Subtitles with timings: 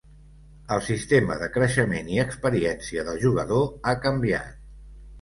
[0.75, 4.55] El "Sistema de creixement i experiència del jugador" ha canviat.